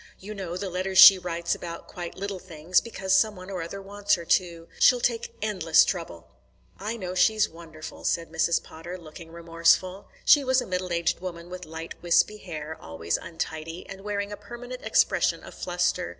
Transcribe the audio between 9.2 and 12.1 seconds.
remorseful. She was a middle aged woman with light